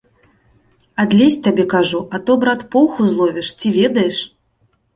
Адлезь, 1.03 1.37
табе 1.49 1.65
кажу, 1.75 2.01
а 2.17 2.21
то, 2.29 2.39
брат, 2.45 2.65
поўху 2.73 2.99
зловіш, 3.13 3.55
ці 3.61 3.77
ведаеш! 3.79 4.17